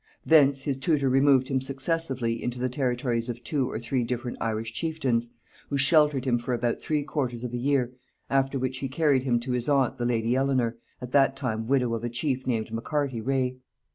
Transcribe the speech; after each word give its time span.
Thence 0.25 0.63
his 0.63 0.79
tutor 0.79 1.09
removed 1.11 1.47
him 1.49 1.61
successively 1.61 2.41
into 2.41 2.57
the 2.57 2.69
territories 2.69 3.29
of 3.29 3.43
two 3.43 3.69
or 3.69 3.79
three 3.79 4.03
different 4.03 4.39
Irish 4.41 4.73
chieftains, 4.73 5.29
who 5.69 5.77
sheltered 5.77 6.25
him 6.25 6.39
for 6.39 6.55
about 6.55 6.81
three 6.81 7.03
quarters 7.03 7.43
of 7.43 7.53
a 7.53 7.57
year, 7.57 7.93
after 8.27 8.57
which 8.57 8.79
he 8.79 8.89
carried 8.89 9.21
him 9.21 9.39
to 9.41 9.51
his 9.51 9.69
aunt 9.69 9.97
the 9.99 10.05
lady 10.07 10.31
Elenor, 10.33 10.73
at 11.01 11.11
that 11.11 11.35
time 11.35 11.67
widow 11.67 11.93
of 11.93 12.03
a 12.03 12.09
chief 12.09 12.47
named 12.47 12.71
Maccarty 12.73 13.21
Reagh. 13.21 13.57